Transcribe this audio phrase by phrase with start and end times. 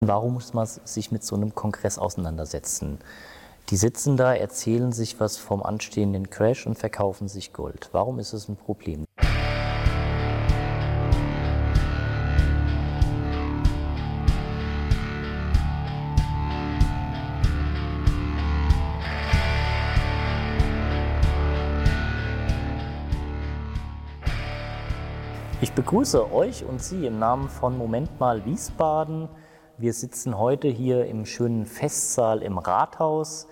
[0.00, 3.00] Warum muss man sich mit so einem Kongress auseinandersetzen?
[3.70, 7.88] Die sitzen da, erzählen sich was vom anstehenden Crash und verkaufen sich Gold.
[7.90, 9.06] Warum ist es ein Problem?
[25.60, 29.28] Ich begrüße euch und Sie im Namen von Moment mal Wiesbaden.
[29.80, 33.46] Wir sitzen heute hier im schönen Festsaal im Rathaus.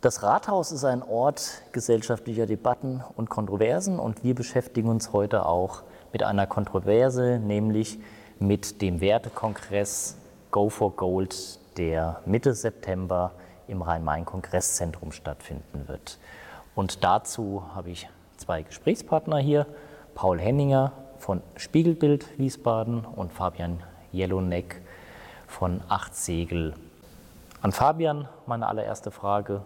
[0.00, 5.82] Das Rathaus ist ein Ort gesellschaftlicher Debatten und Kontroversen und wir beschäftigen uns heute auch
[6.12, 7.98] mit einer Kontroverse, nämlich
[8.38, 10.16] mit dem Wertekongress
[10.52, 13.32] Go for Gold, der Mitte September
[13.66, 16.20] im Rhein-Main-Kongresszentrum stattfinden wird.
[16.76, 19.66] Und dazu habe ich zwei Gesprächspartner hier.
[20.14, 23.82] Paul Henninger von Spiegelbild Wiesbaden und Fabian
[24.12, 24.80] Jelonek
[25.50, 26.74] von Acht Segel.
[27.60, 29.62] An Fabian meine allererste Frage.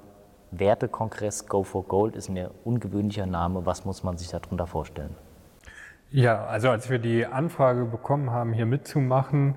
[0.50, 3.66] Wertekongress Go for Gold ist ein ungewöhnlicher Name.
[3.66, 5.14] Was muss man sich darunter vorstellen?
[6.10, 9.54] Ja, also als wir die Anfrage bekommen haben, hier mitzumachen,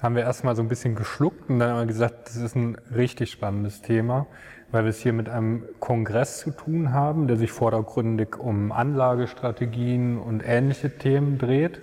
[0.00, 2.76] haben wir erstmal so ein bisschen geschluckt und dann haben wir gesagt, das ist ein
[2.94, 4.26] richtig spannendes Thema
[4.72, 10.18] weil wir es hier mit einem Kongress zu tun haben, der sich vordergründig um Anlagestrategien
[10.18, 11.80] und ähnliche Themen dreht.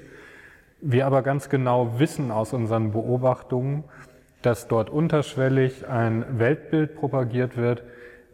[0.81, 3.83] Wir aber ganz genau wissen aus unseren Beobachtungen,
[4.41, 7.83] dass dort unterschwellig ein Weltbild propagiert wird,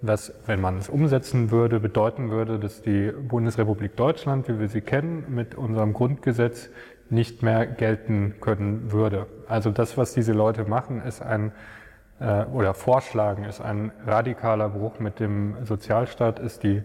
[0.01, 4.81] was, wenn man es umsetzen würde, bedeuten würde, dass die Bundesrepublik Deutschland, wie wir sie
[4.81, 6.69] kennen, mit unserem Grundgesetz
[7.09, 9.25] nicht mehr gelten können würde.
[9.47, 11.51] Also das, was diese Leute machen, ist ein
[12.19, 16.83] äh, oder vorschlagen, ist ein radikaler Bruch mit dem Sozialstaat, ist die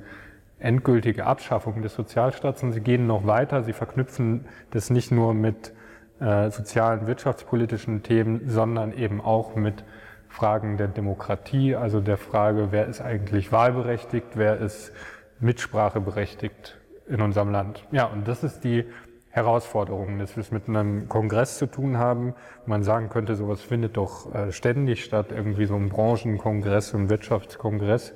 [0.60, 2.62] endgültige Abschaffung des Sozialstaats.
[2.62, 5.72] Und sie gehen noch weiter, sie verknüpfen das nicht nur mit
[6.20, 9.84] äh, sozialen, wirtschaftspolitischen Themen, sondern eben auch mit
[10.28, 14.92] Fragen der Demokratie, also der Frage, wer ist eigentlich wahlberechtigt, wer ist
[15.40, 16.78] mitspracheberechtigt
[17.08, 17.84] in unserem Land.
[17.90, 18.84] Ja, und das ist die
[19.30, 22.34] Herausforderungen, dass wir es mit einem Kongress zu tun haben.
[22.66, 28.12] Man sagen könnte, sowas findet doch äh, ständig statt, irgendwie so ein Branchenkongress, ein Wirtschaftskongress.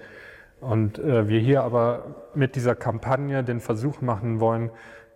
[0.65, 2.05] Und äh, wir hier aber
[2.35, 4.71] mit dieser Kampagne den Versuch machen wollen,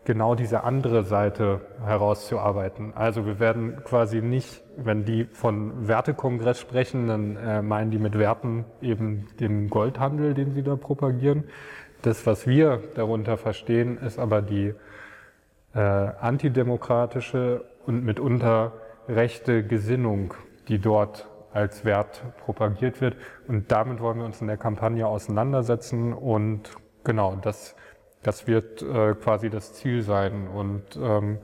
[0.04, 2.92] genau diese andere Seite herauszuarbeiten.
[2.94, 8.18] Also wir werden quasi nicht, wenn die von Wertekongress sprechen, dann äh, meinen die mit
[8.18, 11.44] Werten eben den Goldhandel, den sie da propagieren.
[12.02, 14.74] Das, was wir darunter verstehen, ist aber die
[15.74, 18.72] äh, antidemokratische und mitunter
[19.08, 20.34] rechte Gesinnung,
[20.68, 23.16] die dort als Wert propagiert wird.
[23.46, 26.12] Und damit wollen wir uns in der Kampagne auseinandersetzen.
[26.12, 26.70] Und
[27.04, 27.74] genau, das,
[28.22, 30.48] das wird äh, quasi das Ziel sein.
[30.48, 31.38] Und ähm,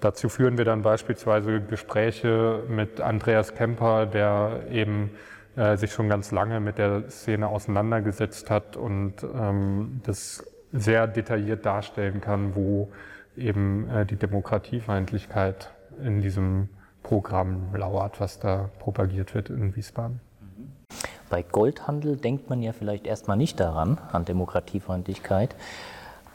[0.00, 5.10] dazu führen wir dann beispielsweise Gespräche mit Andreas Kemper, der eben
[5.56, 11.66] äh, sich schon ganz lange mit der Szene auseinandergesetzt hat und ähm, das sehr detailliert
[11.66, 12.90] darstellen kann, wo
[13.36, 15.72] eben äh, die Demokratiefeindlichkeit
[16.02, 16.68] in diesem
[17.10, 20.20] Programm lauert, was da propagiert wird in Wiesbaden.
[21.28, 25.56] Bei Goldhandel denkt man ja vielleicht erstmal nicht daran, an Demokratiefeindlichkeit,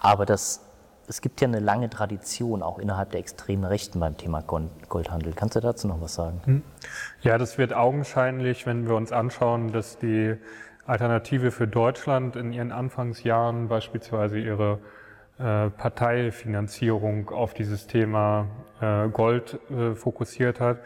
[0.01, 0.65] aber das,
[1.07, 5.31] es gibt ja eine lange Tradition auch innerhalb der extremen Rechten beim Thema Goldhandel.
[5.31, 6.41] Kannst du dazu noch was sagen?
[6.43, 6.61] Hm.
[7.21, 10.35] Ja, das wird augenscheinlich, wenn wir uns anschauen, dass die
[10.85, 14.79] Alternative für Deutschland in ihren Anfangsjahren beispielsweise ihre
[15.37, 18.47] Parteifinanzierung auf dieses Thema
[18.79, 20.79] äh, Gold äh, fokussiert hat.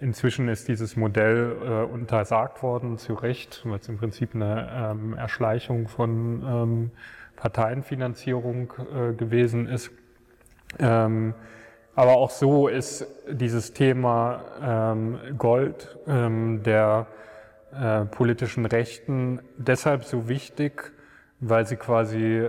[0.00, 5.14] Inzwischen ist dieses Modell äh, untersagt worden, zu Recht, weil es im Prinzip eine ähm,
[5.14, 6.90] Erschleichung von ähm,
[7.36, 9.90] Parteienfinanzierung äh, gewesen ist.
[10.78, 11.34] Ähm,
[11.94, 14.96] aber auch so ist dieses Thema
[15.38, 17.06] Gold der
[17.72, 20.92] äh, politischen Rechten deshalb so wichtig,
[21.38, 22.42] weil sie quasi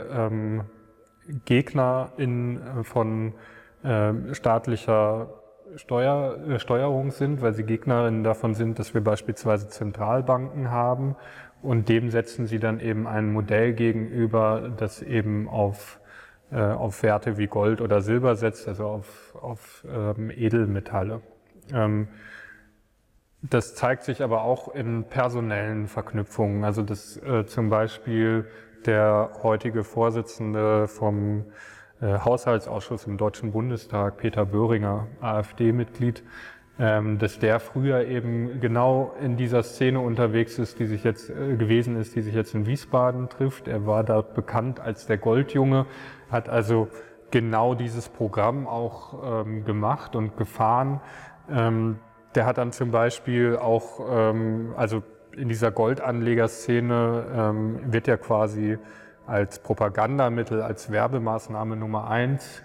[1.46, 3.34] Gegner in, äh, von
[3.84, 5.30] äh, staatlicher
[5.76, 11.16] Steuer, äh, Steuerung sind, weil sie Gegnerinnen davon sind, dass wir beispielsweise Zentralbanken haben
[11.62, 16.00] und dem setzen sie dann eben ein Modell gegenüber, das eben auf,
[16.52, 21.22] äh, auf Werte wie Gold oder Silber setzt, also auf, auf ähm, Edelmetalle.
[21.74, 22.08] Ähm,
[23.42, 28.46] das zeigt sich aber auch in personellen Verknüpfungen, also dass äh, zum Beispiel
[28.86, 31.46] der heutige Vorsitzende vom
[32.02, 36.24] äh, Haushaltsausschuss im Deutschen Bundestag, Peter Böhringer, AfD-Mitglied,
[36.78, 41.56] ähm, dass der früher eben genau in dieser Szene unterwegs ist, die sich jetzt äh,
[41.56, 43.68] gewesen ist, die sich jetzt in Wiesbaden trifft.
[43.68, 45.86] Er war dort bekannt als der Goldjunge,
[46.30, 46.90] hat also
[47.32, 51.00] genau dieses Programm auch ähm, gemacht und gefahren.
[51.50, 52.00] Ähm,
[52.36, 54.02] der hat dann zum Beispiel auch,
[54.76, 55.04] also
[55.38, 58.78] in dieser Goldanlegerszene ähm, wird ja quasi
[59.28, 62.64] als Propagandamittel, als Werbemaßnahme Nummer eins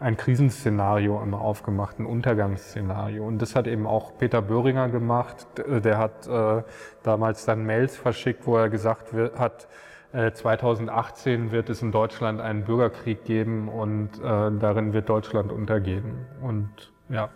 [0.00, 3.26] ein Krisenszenario immer aufgemacht, ein Untergangsszenario.
[3.26, 5.46] Und das hat eben auch Peter Böhringer gemacht.
[5.66, 6.62] Der hat äh,
[7.02, 9.68] damals dann Mails verschickt, wo er gesagt hat,
[10.12, 16.26] äh, 2018 wird es in Deutschland einen Bürgerkrieg geben und äh, darin wird Deutschland untergehen.
[16.40, 17.30] Und ja,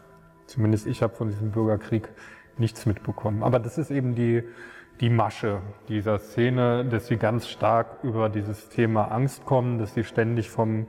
[0.46, 2.08] zumindest ich habe von diesem Bürgerkrieg
[2.58, 3.42] nichts mitbekommen.
[3.42, 4.42] Aber das ist eben die,
[5.00, 10.04] die Masche dieser Szene, dass sie ganz stark über dieses Thema Angst kommen, dass sie
[10.04, 10.86] ständig vom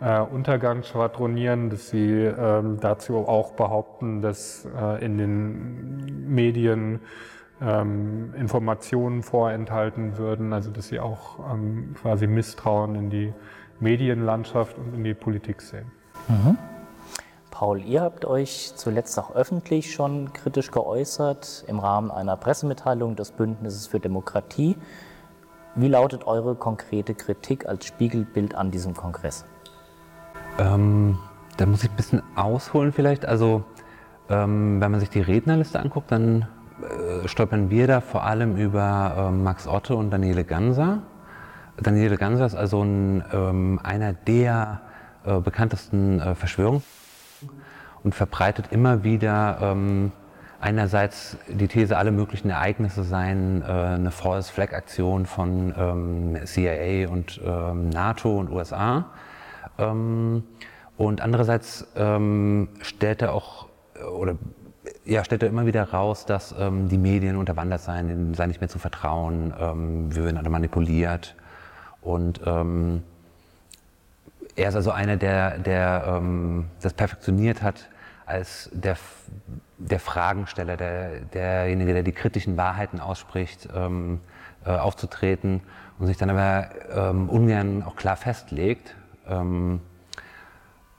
[0.00, 7.00] äh, Untergang schwadronieren, dass sie ähm, dazu auch behaupten, dass äh, in den Medien
[7.60, 13.34] ähm, Informationen vorenthalten würden, also dass sie auch ähm, quasi Misstrauen in die
[13.80, 15.86] Medienlandschaft und in die Politik sehen.
[16.28, 16.58] Mhm.
[17.58, 23.32] Paul, ihr habt euch zuletzt auch öffentlich schon kritisch geäußert im Rahmen einer Pressemitteilung des
[23.32, 24.76] Bündnisses für Demokratie.
[25.74, 29.44] Wie lautet eure konkrete Kritik als Spiegelbild an diesem Kongress?
[30.60, 31.18] Ähm,
[31.56, 33.26] da muss ich ein bisschen ausholen vielleicht.
[33.26, 33.64] Also
[34.30, 36.46] ähm, wenn man sich die Rednerliste anguckt, dann
[36.80, 41.02] äh, stolpern wir da vor allem über äh, Max Otte und Daniele Ganser.
[41.76, 44.80] Daniele Ganser ist also ein, ähm, einer der
[45.24, 46.84] äh, bekanntesten äh, Verschwörungs
[48.04, 50.12] und verbreitet immer wieder ähm,
[50.60, 57.08] einerseits die These, alle möglichen Ereignisse seien äh, eine False Flag Aktion von ähm, CIA
[57.08, 59.06] und ähm, NATO und USA.
[59.78, 60.44] Ähm,
[60.96, 63.68] und andererseits ähm, stellt er auch
[64.16, 64.36] oder
[65.04, 68.60] ja, stellt er immer wieder raus, dass ähm, die Medien unterwandert seien, denen sei nicht
[68.60, 71.34] mehr zu vertrauen, ähm, wir werden alle manipuliert.
[72.00, 73.02] Und ähm,
[74.58, 77.88] er ist also einer, der, der ähm, das perfektioniert hat,
[78.26, 78.96] als der,
[79.78, 84.20] der Fragensteller, der, derjenige, der die kritischen Wahrheiten ausspricht, ähm,
[84.66, 85.62] äh, aufzutreten
[85.98, 88.96] und sich dann aber ähm, ungern auch klar festlegt.
[89.28, 89.80] Ähm,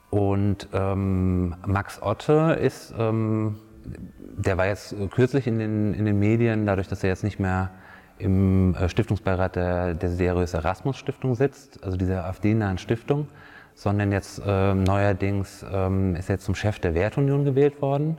[0.10, 6.66] und ähm, Max Otte ist, ähm, der war jetzt kürzlich in den, in den Medien,
[6.66, 7.72] dadurch, dass er jetzt nicht mehr
[8.18, 13.28] im äh, Stiftungsbeirat der, der Seriös Erasmus Stiftung sitzt, also dieser AfD-nahen Stiftung,
[13.80, 18.18] sondern jetzt äh, neuerdings ähm, ist er jetzt zum Chef der Wertunion gewählt worden.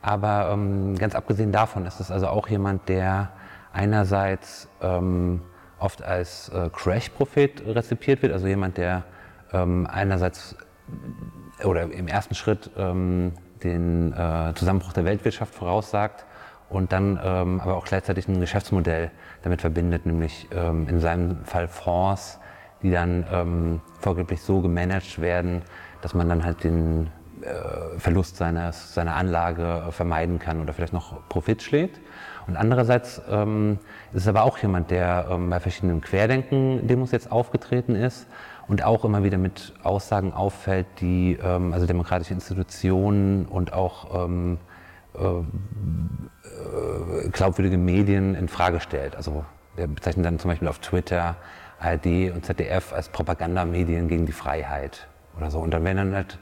[0.00, 3.28] Aber ähm, ganz abgesehen davon ist es also auch jemand, der
[3.74, 5.42] einerseits ähm,
[5.78, 9.04] oft als äh, Crash-Prophet rezipiert wird, also jemand, der
[9.52, 10.56] ähm, einerseits
[11.62, 16.24] oder im ersten Schritt ähm, den äh, Zusammenbruch der Weltwirtschaft voraussagt
[16.70, 19.10] und dann ähm, aber auch gleichzeitig ein Geschäftsmodell
[19.42, 22.40] damit verbindet, nämlich ähm, in seinem Fall Fonds,
[22.84, 25.62] die dann ähm, vorgeblich so gemanagt werden,
[26.02, 27.10] dass man dann halt den
[27.40, 31.98] äh, Verlust seines, seiner Anlage äh, vermeiden kann oder vielleicht noch Profit schlägt.
[32.46, 33.78] Und andererseits ähm,
[34.12, 38.26] ist es aber auch jemand, der ähm, bei verschiedenen Querdenken-Demos jetzt aufgetreten ist
[38.68, 44.58] und auch immer wieder mit Aussagen auffällt, die ähm, also demokratische Institutionen und auch ähm,
[45.18, 49.16] äh, äh, glaubwürdige Medien in Frage stellt.
[49.16, 49.46] Also
[49.78, 51.36] der bezeichnet dann zum Beispiel auf Twitter
[51.84, 55.60] ARD und ZDF als Propagandamedien gegen die Freiheit oder so.
[55.60, 56.38] Und dann werden dann halt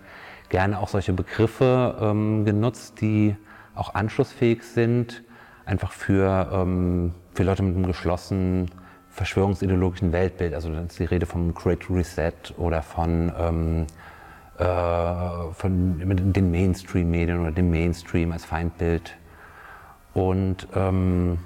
[0.48, 3.36] gerne auch solche Begriffe ähm, genutzt, die
[3.74, 5.22] auch anschlussfähig sind,
[5.64, 8.70] einfach für, ähm, für Leute mit einem geschlossenen
[9.10, 10.54] verschwörungsideologischen Weltbild.
[10.54, 13.86] Also dann ist die Rede vom Great Reset oder von, ähm,
[14.58, 19.16] äh, von den Mainstream-Medien oder dem Mainstream als Feindbild.
[20.14, 21.38] Und ähm,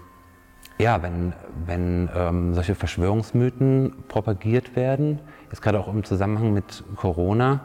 [0.79, 1.33] ja, wenn,
[1.65, 7.61] wenn ähm, solche Verschwörungsmythen propagiert werden, jetzt gerade auch im Zusammenhang mit Corona,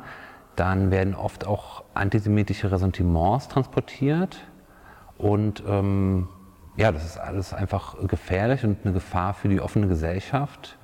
[0.56, 4.38] dann werden oft auch antisemitische Ressentiments transportiert.
[5.18, 6.28] Und ähm,
[6.78, 10.78] ja, das ist alles einfach gefährlich und eine Gefahr für die offene Gesellschaft.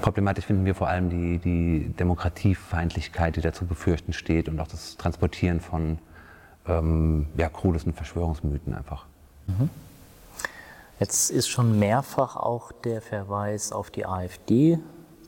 [0.00, 4.96] Problematisch finden wir vor allem die, die Demokratiefeindlichkeit, die dazu befürchten steht und auch das
[4.96, 5.98] Transportieren von
[6.66, 9.06] ähm, ja, krudesten Verschwörungsmythen einfach.
[9.46, 9.70] Mhm.
[11.00, 14.78] Jetzt ist schon mehrfach auch der Verweis auf die AfD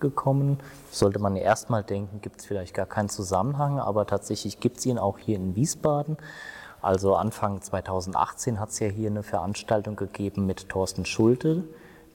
[0.00, 0.58] gekommen.
[0.90, 4.98] Sollte man erstmal denken, gibt es vielleicht gar keinen Zusammenhang, aber tatsächlich gibt es ihn
[4.98, 6.18] auch hier in Wiesbaden.
[6.82, 11.64] Also Anfang 2018 hat es ja hier eine Veranstaltung gegeben mit Thorsten Schulte,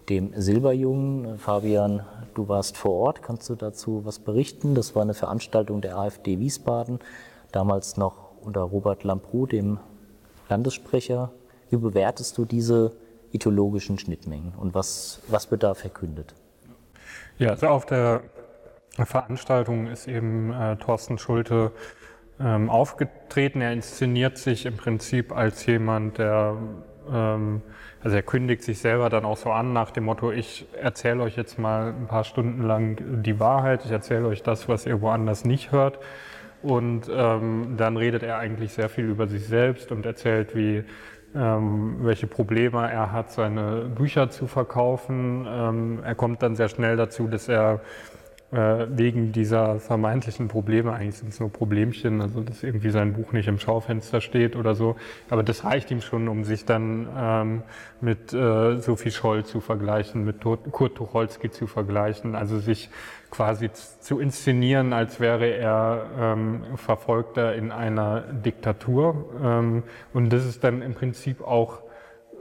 [0.08, 1.40] dem Silberjungen.
[1.40, 4.76] Fabian, du warst vor Ort, kannst du dazu was berichten?
[4.76, 7.00] Das war eine Veranstaltung der AfD Wiesbaden,
[7.52, 9.80] damals noch unter Robert Lambrou, dem
[10.48, 11.32] Landessprecher.
[11.72, 12.92] Wie bewertest du diese
[13.32, 16.34] ideologischen Schnittmengen und was, was wird da verkündet?
[17.38, 18.22] Ja, also auf der
[19.06, 21.72] Veranstaltung ist eben äh, Thorsten Schulte
[22.40, 23.62] ähm, aufgetreten.
[23.62, 26.56] Er inszeniert sich im Prinzip als jemand, der,
[27.12, 27.62] ähm,
[28.04, 31.36] also er kündigt sich selber dann auch so an nach dem Motto, ich erzähle euch
[31.36, 35.46] jetzt mal ein paar Stunden lang die Wahrheit, ich erzähle euch das, was ihr woanders
[35.46, 36.00] nicht hört.
[36.64, 40.84] Und ähm, dann redet er eigentlich sehr viel über sich selbst und erzählt, wie
[41.38, 45.46] ähm, welche Probleme er hat, seine Bücher zu verkaufen.
[45.48, 47.82] Ähm, er kommt dann sehr schnell dazu, dass er
[48.52, 53.34] äh, wegen dieser vermeintlichen Probleme, eigentlich sind es nur Problemchen, also dass irgendwie sein Buch
[53.34, 54.96] nicht im Schaufenster steht oder so,
[55.30, 57.64] aber das reicht ihm schon, um sich dann ähm,
[58.00, 62.90] mit äh, Sophie Scholl zu vergleichen, mit Kurt Tucholsky zu vergleichen, also sich
[63.32, 69.26] quasi zu inszenieren, als wäre er ähm, Verfolgter in einer Diktatur.
[69.44, 71.82] Ähm, und das ist dann im Prinzip auch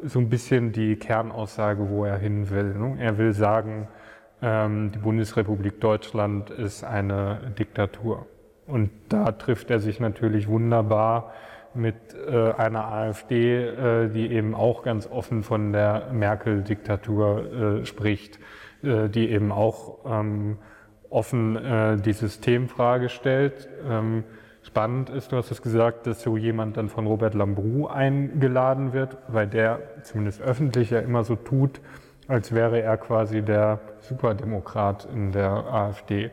[0.03, 2.75] so ein bisschen die Kernaussage, wo er hin will.
[2.75, 2.97] Ne?
[3.01, 3.89] Er will sagen,
[4.43, 8.27] ähm, die Bundesrepublik Deutschland ist eine Diktatur.
[8.67, 11.33] Und da trifft er sich natürlich wunderbar
[11.75, 18.39] mit äh, einer AfD, äh, die eben auch ganz offen von der Merkel-Diktatur äh, spricht,
[18.83, 20.59] äh, die eben auch ähm,
[21.11, 23.69] offen äh, die Systemfrage stellt.
[23.89, 24.25] Ähm,
[24.63, 29.17] spannend ist, du hast es gesagt, dass so jemand dann von Robert Lambrou eingeladen wird,
[29.29, 31.81] weil der zumindest öffentlich ja immer so tut,
[32.29, 36.31] als wäre er quasi der Superdemokrat in der AfD.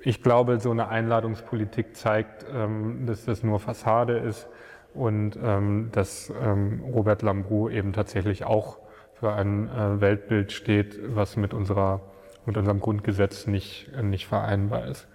[0.00, 4.48] Ich glaube, so eine Einladungspolitik zeigt, ähm, dass das nur Fassade ist
[4.92, 8.78] und ähm, dass ähm, Robert Lambrou eben tatsächlich auch
[9.14, 12.00] für ein äh, Weltbild steht, was mit, unserer,
[12.46, 15.08] mit unserem Grundgesetz nicht, nicht vereinbar ist.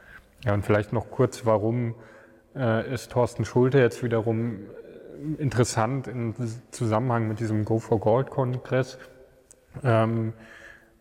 [0.45, 1.95] Ja, und vielleicht noch kurz, warum
[2.55, 4.59] äh, ist Thorsten Schulte jetzt wiederum
[5.37, 6.33] interessant im
[6.71, 8.97] Zusammenhang mit diesem Go for Gold Kongress?
[9.83, 10.33] Ähm,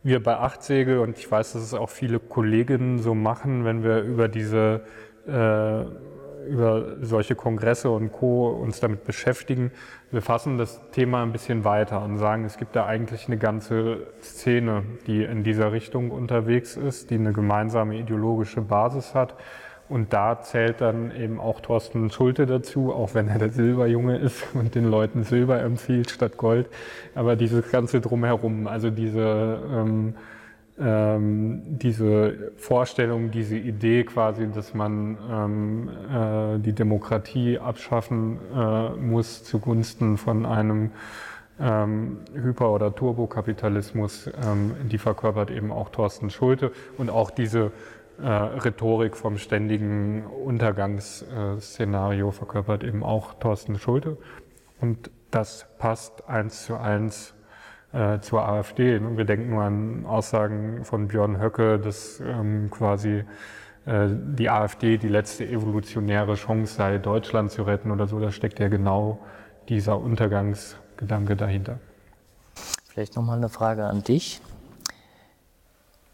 [0.03, 4.01] wir bei Achtsegel und ich weiß, dass es auch viele Kolleginnen so machen, wenn wir
[4.03, 4.83] über diese
[5.27, 5.85] äh,
[6.49, 8.49] über solche Kongresse und Co.
[8.49, 9.71] uns damit beschäftigen.
[10.11, 14.07] Wir fassen das Thema ein bisschen weiter und sagen, es gibt da eigentlich eine ganze
[14.23, 19.35] Szene, die in dieser Richtung unterwegs ist, die eine gemeinsame ideologische Basis hat
[19.89, 24.45] und da zählt dann eben auch Thorsten Schulte dazu, auch wenn er der Silberjunge ist
[24.55, 26.69] und den Leuten Silber empfiehlt statt Gold.
[27.15, 30.15] Aber dieses ganze drumherum, also diese, ähm,
[30.81, 39.45] ähm, diese Vorstellung, diese Idee quasi, dass man ähm, äh, die Demokratie abschaffen äh, muss
[39.45, 40.93] zugunsten von einem
[41.61, 47.73] ähm, Hyper- oder Turbokapitalismus, ähm, die verkörpert eben auch Thorsten Schulte und auch diese
[48.21, 54.17] äh, Rhetorik vom ständigen Untergangsszenario verkörpert eben auch Thorsten Schulte.
[54.81, 57.35] Und das passt eins zu eins
[57.93, 59.01] äh, zur AfD.
[59.17, 63.25] Wir denken nur an Aussagen von Björn Höcke, dass ähm, quasi
[63.87, 68.21] äh, die AfD die letzte evolutionäre Chance sei, Deutschland zu retten oder so.
[68.21, 69.19] Da steckt ja genau
[69.69, 71.79] dieser Untergangsgedanke dahinter.
[72.89, 74.41] Vielleicht nochmal eine Frage an dich.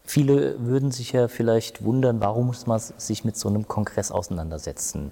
[0.05, 5.11] Viele würden sich ja vielleicht wundern, warum muss man sich mit so einem Kongress auseinandersetzen?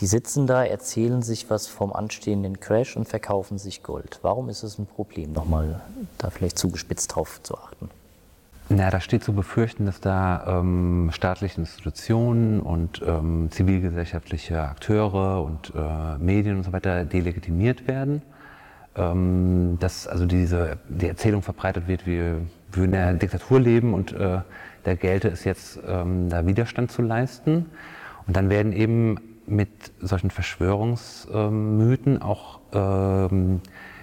[0.00, 4.18] Die sitzen da, erzählen sich was vom anstehenden Crash und verkaufen sich Gold.
[4.22, 5.32] Warum ist es ein Problem?
[5.32, 5.80] Nochmal
[6.18, 7.88] da vielleicht zugespitzt drauf zu achten.
[8.68, 15.72] Na, da steht zu befürchten, dass da ähm, staatliche Institutionen und ähm, zivilgesellschaftliche Akteure und
[15.74, 18.22] äh, Medien und so weiter delegitimiert werden.
[18.94, 22.40] Ähm, dass also diese, die Erzählung verbreitet wird, wir
[22.72, 24.40] würden in einer Diktatur leben und äh,
[24.84, 27.66] da gelte es jetzt, ähm, da Widerstand zu leisten.
[28.26, 29.70] Und dann werden eben mit
[30.00, 33.60] solchen Verschwörungsmythen auch ähm,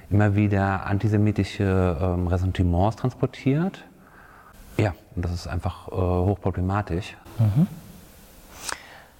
[0.10, 3.84] immer wieder antisemitische ähm, Ressentiments transportiert.
[4.78, 7.18] Ja, und das ist einfach äh, hochproblematisch.
[7.38, 7.68] Mhm.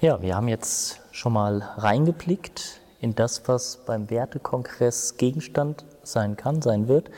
[0.02, 6.62] Ja, wir haben jetzt schon mal reingeblickt in das, was beim Wertekongress Gegenstand sein kann,
[6.62, 7.12] sein wird.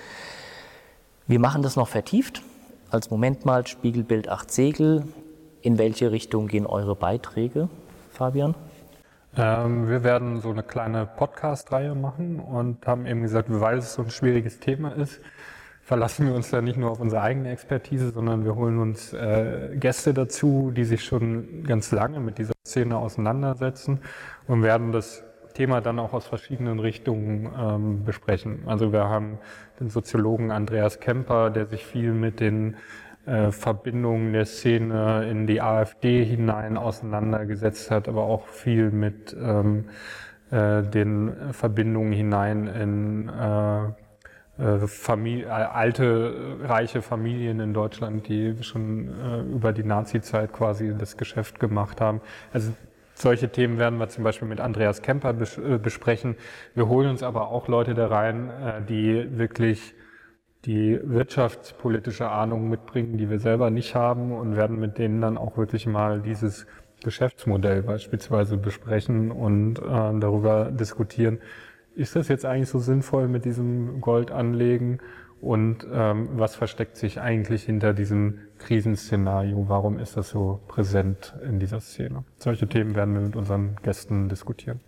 [1.28, 2.42] Wir machen das noch vertieft.
[2.90, 5.06] Als Moment mal Spiegelbild 8 Segel.
[5.62, 7.70] In welche Richtung gehen eure Beiträge,
[8.12, 8.56] Fabian?
[9.38, 14.02] Ähm, wir werden so eine kleine Podcast-Reihe machen und haben eben gesagt, weil es so
[14.02, 15.22] ein schwieriges Thema ist,
[15.82, 19.76] verlassen wir uns da nicht nur auf unsere eigene Expertise, sondern wir holen uns äh,
[19.76, 24.02] Gäste dazu, die sich schon ganz lange mit dieser Szene auseinandersetzen
[24.48, 25.24] und werden das
[25.54, 28.64] Thema dann auch aus verschiedenen Richtungen ähm, besprechen.
[28.66, 29.38] Also wir haben
[29.80, 32.76] den Soziologen Andreas Kemper, der sich viel mit den
[33.26, 39.86] äh, Verbindungen der Szene in die AfD hinein auseinandergesetzt hat, aber auch viel mit ähm,
[40.52, 43.86] äh, den Verbindungen hinein in äh,
[44.62, 49.10] äh Familie, äh, alte, reiche Familien in Deutschland, die schon
[49.50, 52.22] über die Nazi-Zeit quasi das Geschäft gemacht haben.
[52.54, 52.74] Also
[53.14, 56.36] Solche Themen werden wir zum Beispiel mit Andreas Kemper bes besprechen.
[56.74, 58.50] Wir holen uns aber auch Leute da rein,
[58.90, 59.94] die wirklich
[60.66, 65.58] die wirtschaftspolitische Ahnung mitbringen, die wir selber nicht haben und werden mit denen dann auch
[65.58, 66.68] wirklich mal dieses
[67.04, 69.84] Geschäftsmodell beispielsweise besprechen und äh,
[70.20, 71.40] darüber diskutieren.
[71.96, 75.00] Ist das jetzt eigentlich so sinnvoll mit diesem Gold anlegen?
[75.42, 79.66] Und ähm, was versteckt sich eigentlich hinter diesem Krisenszenario?
[79.68, 82.24] Warum ist das so präsent in dieser Szene?
[82.38, 84.80] Solche Themen werden wir mit unseren Gästen diskutieren.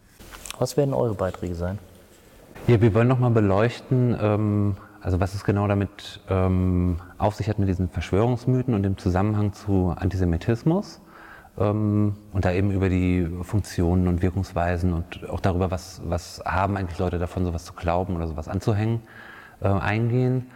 [0.60, 1.80] Was werden eure Beiträge sein?
[2.68, 7.60] Ja, wir wollen nochmal beleuchten, ähm, also was es genau damit ähm, auf sich hat
[7.60, 11.01] mit diesen Verschwörungsmythen und dem Zusammenhang zu Antisemitismus.
[11.57, 16.77] Ähm, und da eben über die Funktionen und Wirkungsweisen und auch darüber, was, was haben
[16.77, 19.01] eigentlich Leute davon, sowas zu glauben oder sowas anzuhängen,
[19.62, 20.48] äh, eingehen.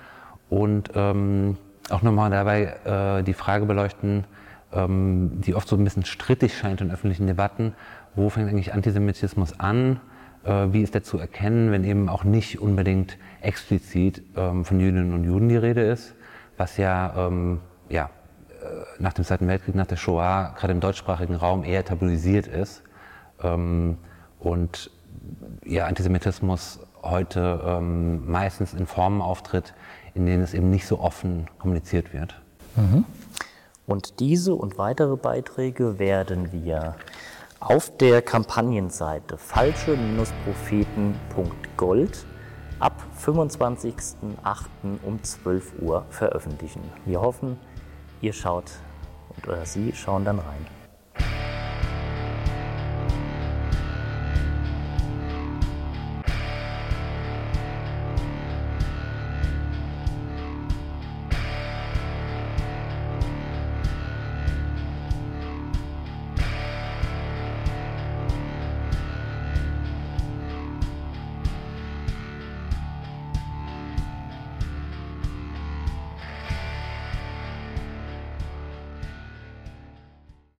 [0.49, 1.57] Und ähm,
[1.89, 4.23] auch nochmal dabei äh, die Frage beleuchten,
[4.71, 7.73] ähm, die oft so ein bisschen strittig scheint in öffentlichen Debatten,
[8.15, 9.99] wo fängt eigentlich Antisemitismus an?
[10.47, 15.13] Äh, wie ist der zu erkennen, wenn eben auch nicht unbedingt explizit ähm, von Jüdinnen
[15.13, 16.15] und Juden die Rede ist,
[16.55, 18.09] was ja, ähm, ja
[18.61, 18.65] äh,
[18.97, 22.81] nach dem Zweiten Weltkrieg, nach der Shoah, gerade im deutschsprachigen Raum eher tabuisiert ist.
[23.43, 23.97] Ähm,
[24.39, 24.89] und
[25.65, 29.73] ja, Antisemitismus heute ähm, meistens in Formen auftritt,
[30.13, 32.39] in denen es eben nicht so offen kommuniziert wird.
[32.77, 33.03] Mhm.
[33.85, 36.95] Und diese und weitere Beiträge werden wir
[37.59, 42.25] auf der Kampagnenseite falsche-propheten.gold
[42.79, 44.05] ab 25.08.
[45.03, 46.83] um 12 Uhr veröffentlichen.
[47.05, 47.57] Wir hoffen,
[48.21, 48.71] ihr schaut
[49.45, 50.76] oder Sie schauen dann rein.